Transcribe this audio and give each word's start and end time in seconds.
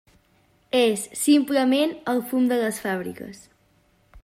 És, 0.79 1.03
simplement, 1.25 1.95
el 2.15 2.25
fum 2.33 2.49
de 2.53 2.59
les 2.65 2.83
fàbriques. 2.87 3.45